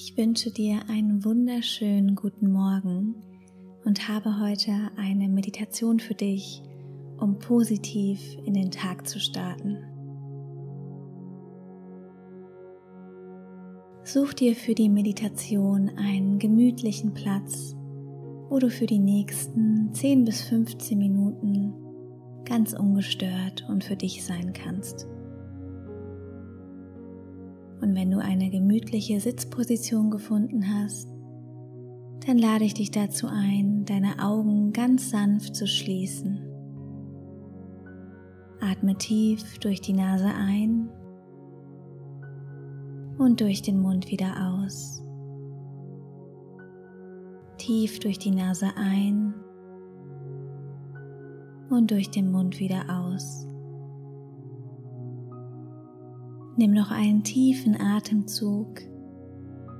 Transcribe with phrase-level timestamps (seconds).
[0.00, 3.16] Ich wünsche dir einen wunderschönen guten Morgen
[3.84, 6.62] und habe heute eine Meditation für dich,
[7.18, 9.78] um positiv in den Tag zu starten.
[14.04, 17.74] Such dir für die Meditation einen gemütlichen Platz,
[18.50, 21.74] wo du für die nächsten 10 bis 15 Minuten
[22.44, 25.08] ganz ungestört und für dich sein kannst.
[27.80, 31.08] Und wenn du eine gemütliche Sitzposition gefunden hast,
[32.26, 36.40] dann lade ich dich dazu ein, deine Augen ganz sanft zu schließen.
[38.60, 40.90] Atme tief durch die Nase ein
[43.16, 45.02] und durch den Mund wieder aus.
[47.56, 49.34] Tief durch die Nase ein
[51.70, 53.47] und durch den Mund wieder aus.
[56.58, 58.80] Nimm noch einen tiefen Atemzug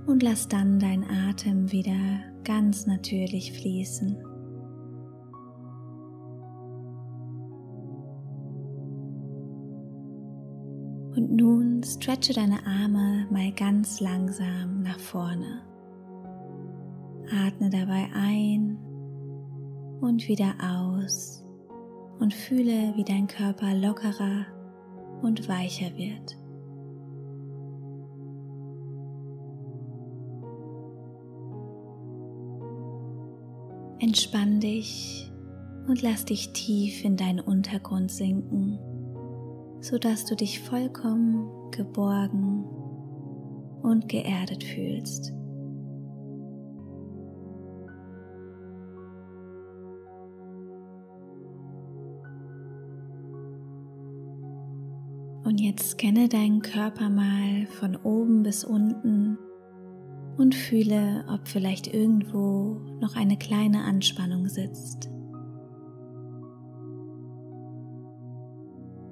[0.07, 4.17] und lass dann dein Atem wieder ganz natürlich fließen.
[11.17, 15.63] Und nun stretche deine Arme mal ganz langsam nach vorne.
[17.45, 18.79] Atme dabei ein
[20.01, 21.45] und wieder aus
[22.21, 24.47] und fühle, wie dein Körper lockerer
[25.23, 26.38] und weicher wird.
[34.01, 35.29] Entspann dich
[35.89, 38.79] und lass dich tief in deinen Untergrund sinken,
[39.81, 42.65] sodass du dich vollkommen geborgen
[43.83, 45.33] und geerdet fühlst.
[55.45, 59.39] Und jetzt scanne deinen Körper mal von oben bis unten
[60.39, 65.11] und fühle, ob vielleicht irgendwo noch eine kleine Anspannung sitzt.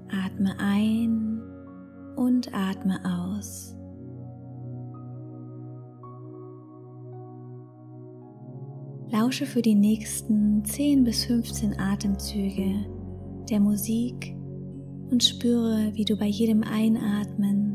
[0.09, 1.43] Atme ein
[2.17, 3.77] und atme aus.
[9.11, 12.87] Lausche für die nächsten 10 bis 15 Atemzüge
[13.51, 14.37] der Musik
[15.11, 17.66] und spüre, wie du bei jedem Einatmen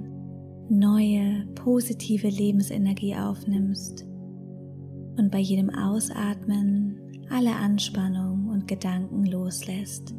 [0.72, 4.06] neue, positive Lebensenergie aufnimmst
[5.18, 7.00] und bei jedem Ausatmen
[7.30, 10.16] alle Anspannung und Gedanken loslässt.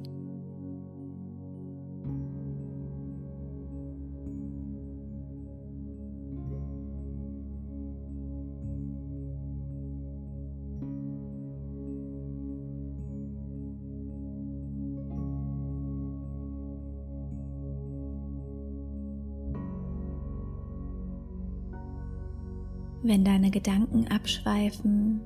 [23.04, 25.20] Wenn deine Gedanken abschweifen,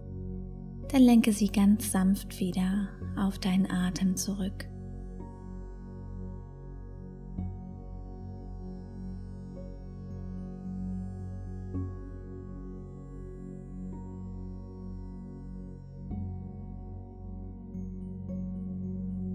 [0.88, 4.66] dann lenke sie ganz sanft wieder auf deinen Atem zurück.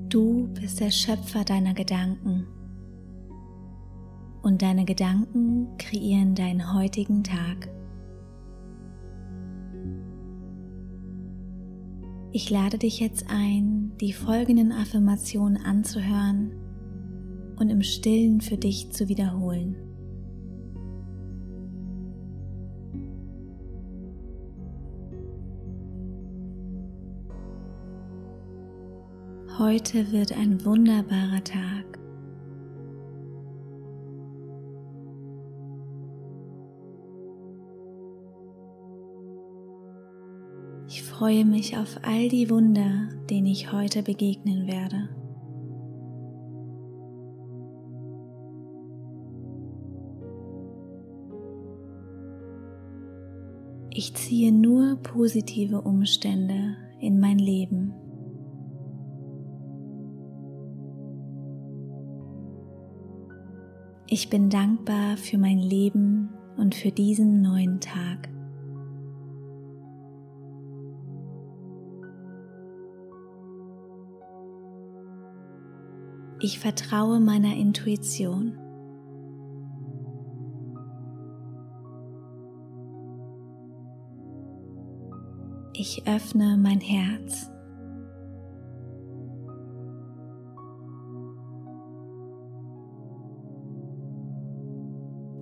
[0.10, 2.48] Du bist der Schöpfer deiner Gedanken
[4.42, 7.70] und deine Gedanken kreieren deinen heutigen Tag.
[12.34, 16.54] Ich lade dich jetzt ein, die folgenden Affirmationen anzuhören
[17.58, 19.76] und im stillen für dich zu wiederholen.
[29.58, 32.01] Heute wird ein wunderbarer Tag.
[41.22, 45.08] Freue mich auf all die Wunder, denen ich heute begegnen werde.
[53.94, 57.94] Ich ziehe nur positive Umstände in mein Leben.
[64.08, 68.28] Ich bin dankbar für mein Leben und für diesen neuen Tag.
[76.44, 78.58] Ich vertraue meiner Intuition.
[85.74, 87.48] Ich öffne mein Herz.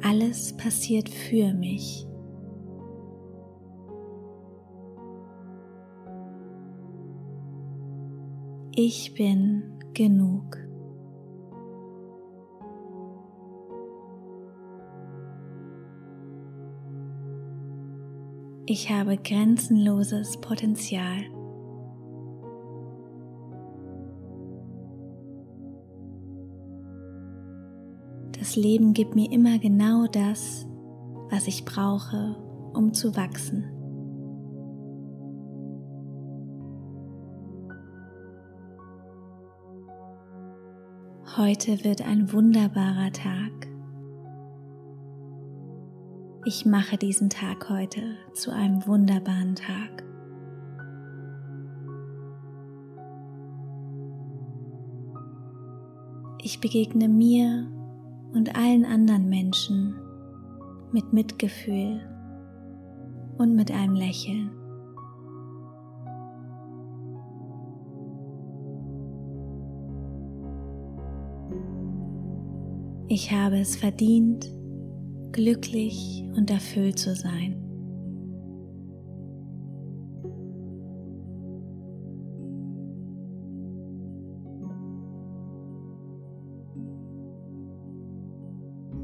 [0.01, 2.05] Alles passiert für mich.
[8.75, 9.63] Ich bin
[9.93, 10.68] genug.
[18.71, 21.23] Ich habe grenzenloses Potenzial.
[28.37, 30.67] Das Leben gibt mir immer genau das,
[31.31, 32.35] was ich brauche,
[32.75, 33.63] um zu wachsen.
[41.35, 43.68] Heute wird ein wunderbarer Tag.
[46.45, 48.01] Ich mache diesen Tag heute
[48.33, 50.05] zu einem wunderbaren Tag.
[56.41, 57.67] Ich begegne mir
[58.33, 59.95] und allen anderen Menschen
[60.93, 61.99] mit Mitgefühl
[63.37, 64.49] und mit einem Lächeln.
[73.09, 74.49] Ich habe es verdient,
[75.39, 77.55] glücklich und erfüllt zu sein.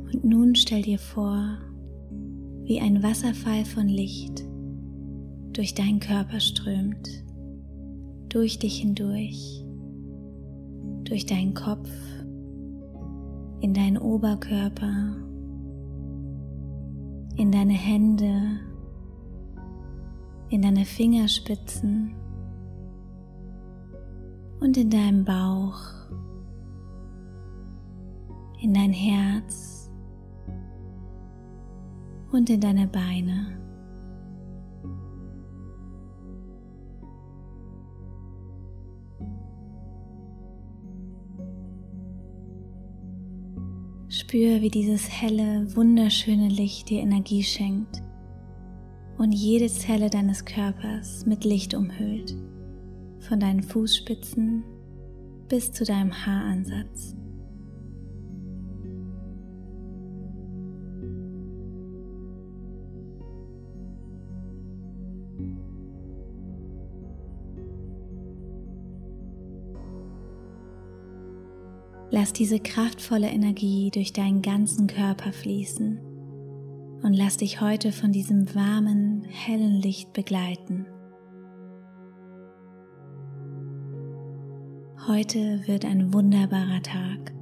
[0.03, 1.57] Und nun stell dir vor,
[2.65, 4.43] wie ein Wasserfall von Licht
[5.53, 7.23] durch deinen Körper strömt,
[8.27, 9.65] durch dich hindurch,
[11.05, 11.89] durch deinen Kopf
[13.61, 15.15] in deinen Oberkörper,
[17.37, 18.59] in deine Hände,
[20.49, 22.15] in deine Fingerspitzen
[24.59, 25.79] und in deinem Bauch,
[28.61, 29.91] in dein Herz
[32.31, 33.64] und in deine Beine.
[44.17, 48.01] Spür, wie dieses helle, wunderschöne Licht dir Energie schenkt
[49.17, 52.33] und jede Zelle deines Körpers mit Licht umhüllt,
[53.19, 54.63] von deinen Fußspitzen
[55.49, 57.13] bis zu deinem Haaransatz.
[72.15, 75.99] Lass diese kraftvolle Energie durch deinen ganzen Körper fließen
[77.03, 80.85] und lass dich heute von diesem warmen, hellen Licht begleiten.
[85.09, 87.33] Heute wird ein wunderbarer Tag.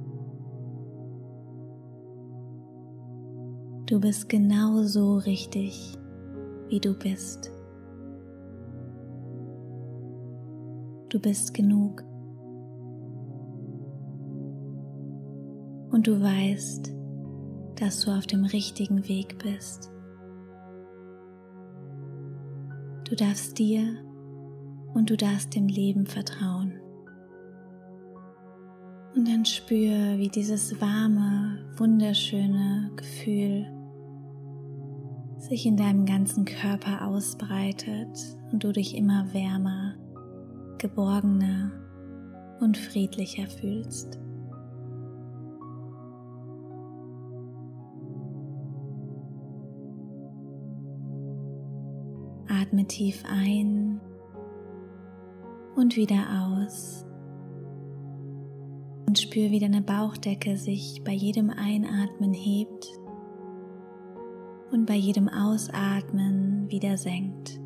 [3.86, 5.96] Du bist genau so richtig,
[6.66, 7.52] wie du bist.
[11.10, 12.02] Du bist genug.
[15.94, 16.92] Und du weißt,
[17.76, 19.92] dass du auf dem richtigen Weg bist.
[23.08, 24.04] Du darfst dir
[24.92, 26.80] und du darfst dem Leben vertrauen.
[29.14, 33.64] Und dann spür, wie dieses warme, wunderschöne Gefühl
[35.38, 38.18] sich in deinem ganzen Körper ausbreitet
[38.50, 39.94] und du dich immer wärmer,
[40.78, 41.70] geborgener
[42.58, 44.23] und friedlicher fühlst.
[52.74, 54.00] Atme tief ein
[55.76, 57.06] und wieder aus.
[59.06, 62.88] Und spür, wie deine Bauchdecke sich bei jedem Einatmen hebt
[64.72, 67.60] und bei jedem Ausatmen wieder senkt.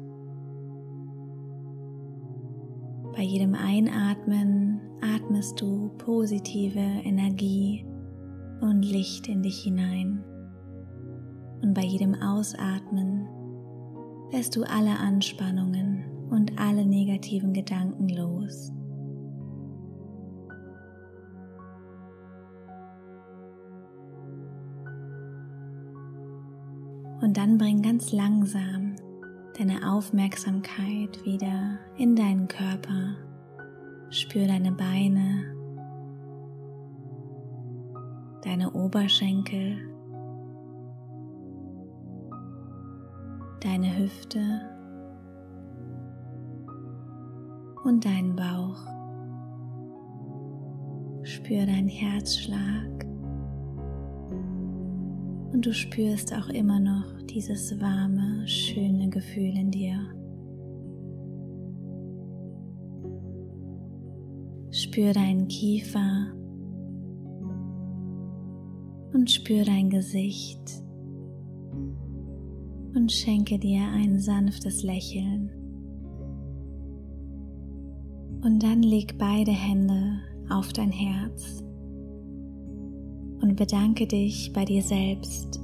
[3.16, 7.86] Bei jedem Einatmen atmest du positive Energie
[8.60, 10.22] und Licht in dich hinein.
[11.62, 13.26] Und bei jedem Ausatmen
[14.32, 18.72] lässt du alle Anspannungen und alle negativen Gedanken los.
[27.20, 28.94] Und dann bring ganz langsam
[29.58, 33.16] deine Aufmerksamkeit wieder in deinen Körper.
[34.10, 35.44] Spür deine Beine,
[38.42, 39.78] deine Oberschenkel
[43.60, 44.40] deine Hüfte
[47.84, 48.78] und deinen Bauch.
[51.22, 53.04] Spür deinen Herzschlag
[55.52, 59.98] und du spürst auch immer noch dieses warme, schöne Gefühl in dir.
[64.70, 66.32] Spür deinen Kiefer
[69.12, 70.87] und spür dein Gesicht
[72.98, 75.52] und schenke dir ein sanftes Lächeln.
[78.42, 80.18] Und dann leg beide Hände
[80.50, 81.62] auf dein Herz
[83.40, 85.60] und bedanke dich bei dir selbst,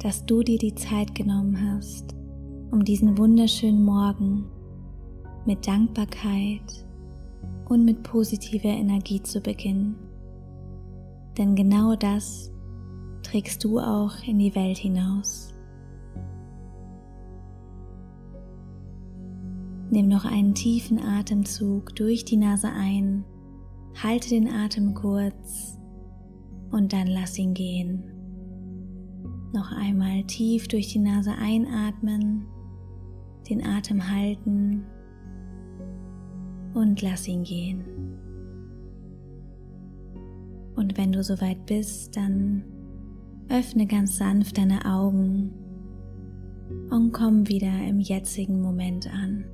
[0.00, 2.16] dass du dir die Zeit genommen hast,
[2.72, 4.46] um diesen wunderschönen Morgen
[5.46, 6.84] mit Dankbarkeit
[7.68, 9.94] und mit positiver Energie zu beginnen.
[11.38, 12.50] Denn genau das
[13.22, 15.51] trägst du auch in die Welt hinaus.
[19.92, 23.26] Nimm noch einen tiefen Atemzug durch die Nase ein,
[24.02, 25.78] halte den Atem kurz
[26.70, 28.02] und dann lass ihn gehen.
[29.52, 32.46] Noch einmal tief durch die Nase einatmen,
[33.50, 34.86] den Atem halten
[36.72, 37.84] und lass ihn gehen.
[40.74, 42.64] Und wenn du soweit bist, dann
[43.50, 45.52] öffne ganz sanft deine Augen
[46.88, 49.51] und komm wieder im jetzigen Moment an.